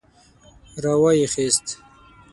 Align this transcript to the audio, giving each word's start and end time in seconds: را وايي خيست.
را 0.83 0.93
وايي 1.01 1.25
خيست. 1.33 1.65